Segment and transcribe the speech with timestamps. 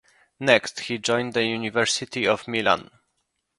[0.39, 2.89] Next he joined the University of Milan.